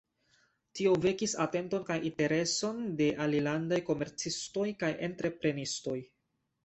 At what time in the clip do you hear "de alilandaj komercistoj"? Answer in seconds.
3.01-4.67